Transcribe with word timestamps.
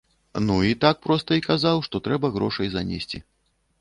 Ну, 0.45 0.55
і 0.69 0.77
так 0.85 1.03
проста 1.03 1.37
і 1.39 1.43
казаў, 1.49 1.77
што 1.89 1.95
трэба 2.07 2.33
грошай 2.39 2.67
занесці. 2.77 3.25